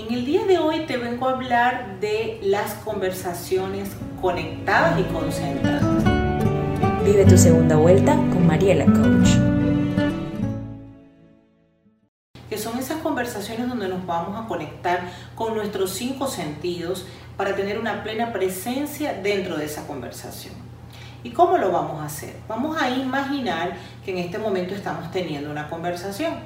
En 0.00 0.14
el 0.14 0.24
día 0.24 0.46
de 0.46 0.56
hoy 0.56 0.86
te 0.86 0.96
vengo 0.96 1.28
a 1.28 1.32
hablar 1.32 2.00
de 2.00 2.40
las 2.42 2.72
conversaciones 2.72 3.90
conectadas 4.22 4.98
y 4.98 5.02
concentradas. 5.12 6.02
Vive 7.04 7.26
tu 7.26 7.36
segunda 7.36 7.76
vuelta 7.76 8.14
con 8.14 8.46
Mariela 8.46 8.86
Coach. 8.86 9.28
Que 12.48 12.56
son 12.56 12.78
esas 12.78 13.02
conversaciones 13.02 13.68
donde 13.68 13.88
nos 13.88 14.06
vamos 14.06 14.42
a 14.42 14.48
conectar 14.48 15.02
con 15.34 15.54
nuestros 15.54 15.90
cinco 15.90 16.28
sentidos 16.28 17.04
para 17.36 17.54
tener 17.54 17.78
una 17.78 18.02
plena 18.02 18.32
presencia 18.32 19.12
dentro 19.12 19.58
de 19.58 19.66
esa 19.66 19.86
conversación. 19.86 20.54
¿Y 21.22 21.32
cómo 21.32 21.58
lo 21.58 21.72
vamos 21.72 22.00
a 22.00 22.06
hacer? 22.06 22.36
Vamos 22.48 22.80
a 22.80 22.88
imaginar 22.88 23.74
que 24.02 24.12
en 24.12 24.18
este 24.18 24.38
momento 24.38 24.74
estamos 24.74 25.10
teniendo 25.10 25.50
una 25.50 25.68
conversación. 25.68 26.36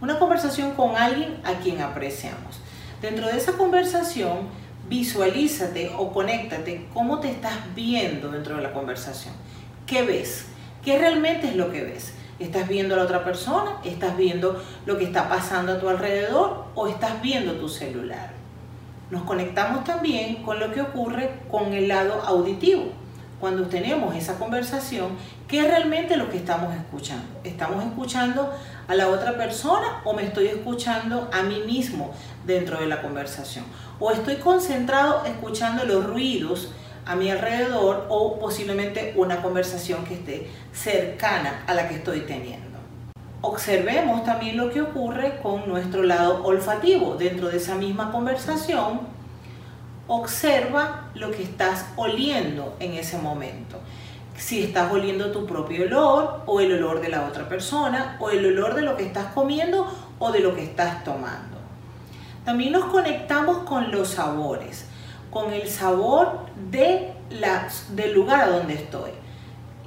Una 0.00 0.18
conversación 0.18 0.72
con 0.72 0.96
alguien 0.96 1.40
a 1.44 1.52
quien 1.62 1.80
apreciamos. 1.80 2.63
Dentro 3.04 3.26
de 3.26 3.36
esa 3.36 3.52
conversación, 3.52 4.48
visualízate 4.88 5.92
o 5.94 6.10
conéctate 6.10 6.86
cómo 6.94 7.20
te 7.20 7.30
estás 7.30 7.52
viendo 7.74 8.30
dentro 8.30 8.56
de 8.56 8.62
la 8.62 8.72
conversación. 8.72 9.34
¿Qué 9.86 10.04
ves? 10.04 10.46
¿Qué 10.82 10.98
realmente 10.98 11.48
es 11.48 11.54
lo 11.54 11.70
que 11.70 11.82
ves? 11.82 12.14
¿Estás 12.38 12.66
viendo 12.66 12.94
a 12.94 12.96
la 12.96 13.04
otra 13.04 13.22
persona? 13.22 13.72
¿Estás 13.84 14.16
viendo 14.16 14.58
lo 14.86 14.96
que 14.96 15.04
está 15.04 15.28
pasando 15.28 15.74
a 15.74 15.80
tu 15.80 15.90
alrededor? 15.90 16.64
¿O 16.74 16.88
estás 16.88 17.20
viendo 17.20 17.52
tu 17.56 17.68
celular? 17.68 18.30
Nos 19.10 19.24
conectamos 19.24 19.84
también 19.84 20.36
con 20.36 20.58
lo 20.58 20.72
que 20.72 20.80
ocurre 20.80 21.42
con 21.50 21.74
el 21.74 21.88
lado 21.88 22.22
auditivo. 22.22 22.84
Cuando 23.38 23.66
tenemos 23.66 24.16
esa 24.16 24.38
conversación, 24.38 25.10
¿qué 25.48 25.60
es 25.60 25.66
realmente 25.66 26.16
lo 26.16 26.30
que 26.30 26.38
estamos 26.38 26.74
escuchando? 26.74 27.40
¿Estamos 27.44 27.84
escuchando 27.84 28.52
a 28.88 28.94
la 28.94 29.08
otra 29.08 29.36
persona 29.36 30.00
o 30.04 30.12
me 30.14 30.24
estoy 30.24 30.46
escuchando 30.46 31.28
a 31.32 31.42
mí 31.42 31.62
mismo 31.66 32.12
dentro 32.46 32.80
de 32.80 32.86
la 32.86 33.02
conversación? 33.02 33.64
¿O 34.00 34.10
estoy 34.10 34.36
concentrado 34.36 35.24
escuchando 35.24 35.84
los 35.84 36.04
ruidos 36.06 36.72
a 37.06 37.16
mi 37.16 37.30
alrededor 37.30 38.06
o 38.08 38.38
posiblemente 38.38 39.12
una 39.16 39.42
conversación 39.42 40.04
que 40.04 40.14
esté 40.14 40.50
cercana 40.72 41.64
a 41.66 41.74
la 41.74 41.88
que 41.88 41.96
estoy 41.96 42.20
teniendo? 42.20 42.78
Observemos 43.42 44.24
también 44.24 44.56
lo 44.56 44.70
que 44.70 44.80
ocurre 44.80 45.38
con 45.42 45.68
nuestro 45.68 46.02
lado 46.02 46.42
olfativo. 46.44 47.16
Dentro 47.16 47.48
de 47.48 47.58
esa 47.58 47.74
misma 47.74 48.10
conversación, 48.10 49.00
observa 50.06 51.10
lo 51.14 51.30
que 51.30 51.42
estás 51.42 51.84
oliendo 51.96 52.74
en 52.80 52.94
ese 52.94 53.18
momento 53.18 53.80
si 54.36 54.62
estás 54.62 54.92
oliendo 54.92 55.30
tu 55.30 55.46
propio 55.46 55.84
olor 55.84 56.42
o 56.46 56.60
el 56.60 56.72
olor 56.72 57.00
de 57.00 57.08
la 57.08 57.26
otra 57.26 57.48
persona 57.48 58.16
o 58.20 58.30
el 58.30 58.44
olor 58.46 58.74
de 58.74 58.82
lo 58.82 58.96
que 58.96 59.04
estás 59.04 59.32
comiendo 59.32 59.86
o 60.18 60.32
de 60.32 60.40
lo 60.40 60.54
que 60.54 60.64
estás 60.64 61.04
tomando. 61.04 61.58
También 62.44 62.72
nos 62.72 62.86
conectamos 62.86 63.58
con 63.58 63.90
los 63.90 64.08
sabores, 64.08 64.86
con 65.30 65.52
el 65.52 65.68
sabor 65.68 66.40
de 66.70 67.12
la, 67.30 67.68
del 67.90 68.12
lugar 68.12 68.42
a 68.42 68.48
donde 68.48 68.74
estoy. 68.74 69.10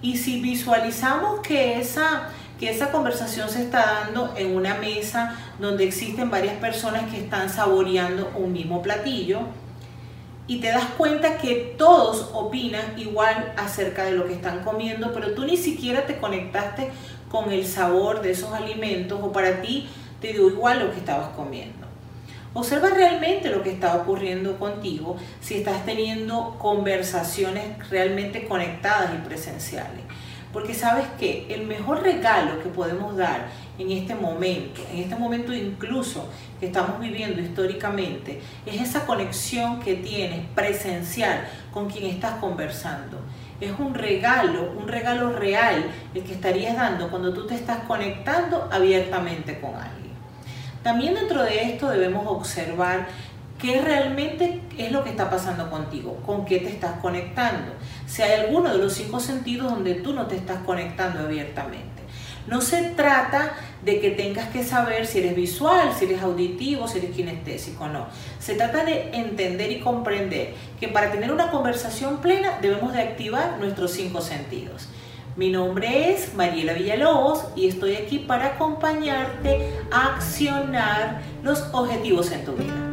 Y 0.02 0.18
si 0.18 0.42
visualizamos 0.42 1.42
que 1.42 1.80
esa, 1.80 2.30
que 2.60 2.70
esa 2.70 2.92
conversación 2.92 3.50
se 3.50 3.64
está 3.64 4.04
dando 4.04 4.34
en 4.38 4.56
una 4.56 4.76
mesa 4.76 5.36
donde 5.60 5.84
existen 5.84 6.32
varias 6.32 6.56
personas 6.56 7.12
que 7.12 7.20
están 7.20 7.50
saboreando 7.50 8.32
un 8.36 8.54
mismo 8.54 8.82
platillo, 8.82 9.42
y 10.48 10.60
te 10.60 10.68
das 10.70 10.86
cuenta 10.98 11.38
que 11.38 11.76
todos 11.78 12.30
opinan 12.34 12.98
igual 12.98 13.54
acerca 13.58 14.06
de 14.06 14.12
lo 14.12 14.26
que 14.26 14.34
están 14.34 14.64
comiendo, 14.64 15.12
pero 15.14 15.34
tú 15.34 15.46
ni 15.46 15.58
siquiera 15.58 16.06
te 16.06 16.18
conectaste 16.18 16.90
con 17.30 17.52
el 17.52 17.66
sabor 17.66 18.22
de 18.22 18.32
esos 18.32 18.54
alimentos 18.54 19.20
o 19.22 19.32
para 19.32 19.62
ti 19.62 19.90
te 20.22 20.32
dio 20.32 20.48
igual 20.48 20.80
lo 20.80 20.92
que 20.92 21.00
estabas 21.00 21.30
comiendo. 21.36 21.86
Observa 22.54 22.90
realmente 22.90 23.50
lo 23.50 23.62
que 23.62 23.72
está 23.72 23.96
ocurriendo 23.96 24.58
contigo 24.58 25.18
si 25.42 25.56
estás 25.56 25.86
teniendo 25.86 26.56
conversaciones 26.58 27.88
realmente 27.90 28.48
conectadas 28.48 29.12
y 29.14 29.28
presenciales. 29.28 30.02
Porque 30.58 30.74
sabes 30.74 31.06
que 31.20 31.46
el 31.54 31.68
mejor 31.68 32.02
regalo 32.02 32.60
que 32.64 32.70
podemos 32.70 33.16
dar 33.16 33.46
en 33.78 33.92
este 33.92 34.16
momento, 34.16 34.82
en 34.92 35.04
este 35.04 35.16
momento 35.16 35.54
incluso 35.54 36.28
que 36.60 36.66
estamos 36.66 37.00
viviendo 37.00 37.40
históricamente, 37.40 38.42
es 38.66 38.82
esa 38.82 39.06
conexión 39.06 39.80
que 39.80 39.94
tienes 39.98 40.44
presencial 40.56 41.48
con 41.72 41.88
quien 41.88 42.08
estás 42.08 42.40
conversando. 42.40 43.20
Es 43.62 43.72
un 43.78 43.94
regalo, 43.94 44.72
un 44.76 44.88
regalo 44.88 45.32
real 45.32 45.92
el 46.16 46.24
que 46.24 46.34
estarías 46.34 46.76
dando 46.76 47.12
cuando 47.12 47.32
tú 47.32 47.46
te 47.46 47.54
estás 47.54 47.84
conectando 47.84 48.68
abiertamente 48.72 49.60
con 49.60 49.76
alguien. 49.76 50.14
También 50.82 51.14
dentro 51.14 51.44
de 51.44 51.66
esto 51.66 51.88
debemos 51.90 52.26
observar 52.26 53.06
qué 53.60 53.82
realmente 53.82 54.62
es 54.78 54.92
lo 54.92 55.04
que 55.04 55.10
está 55.10 55.30
pasando 55.30 55.70
contigo, 55.70 56.18
con 56.26 56.46
qué 56.46 56.60
te 56.60 56.70
estás 56.70 57.00
conectando. 57.02 57.74
Si 58.06 58.22
hay 58.22 58.42
alguno 58.42 58.72
de 58.72 58.78
los 58.78 58.94
cinco 58.94 59.20
sentidos 59.20 59.72
donde 59.72 59.96
tú 59.96 60.14
no 60.14 60.28
te 60.28 60.36
estás 60.36 60.60
conectando 60.66 61.22
abiertamente. 61.22 61.98
No 62.48 62.62
se 62.62 62.82
trata 62.92 63.54
de 63.84 64.00
que 64.00 64.12
tengas 64.12 64.48
que 64.50 64.64
saber 64.64 65.06
si 65.06 65.20
eres 65.20 65.36
visual, 65.36 65.92
si 65.98 66.06
eres 66.06 66.22
auditivo, 66.22 66.88
si 66.88 67.00
eres 67.00 67.12
kinestésico, 67.12 67.88
no. 67.88 68.08
Se 68.40 68.56
trata 68.56 68.86
de 68.86 69.10
entender 69.12 69.70
y 69.72 69.82
comprender 69.82 70.54
que 70.80 70.88
para 70.88 71.12
tener 71.12 71.32
una 71.32 71.52
conversación 71.52 72.18
plena 72.22 72.60
debemos 72.62 72.94
de 72.94 73.02
activar 73.02 73.58
nuestros 73.60 73.92
cinco 73.92 74.22
sentidos. 74.22 74.88
Mi 75.36 75.52
nombre 75.52 76.14
es 76.14 76.34
Mariela 76.36 76.74
Villalobos 76.74 77.44
y 77.56 77.68
estoy 77.68 77.96
aquí 77.96 78.20
para 78.20 78.48
acompañarte 78.48 79.74
a 79.92 80.16
accionar 80.16 81.22
los 81.44 81.62
objetivos 81.74 82.32
en 82.32 82.46
tu 82.46 82.54
vida. 82.54 82.87